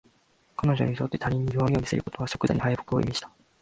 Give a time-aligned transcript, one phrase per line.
[0.57, 3.29] 彼女にとって他人に弱みを見せるとは即座に敗北を意味した